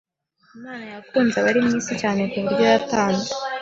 [0.57, 3.29] Imana yakunze abari mu isi cyane ku buryo yatanze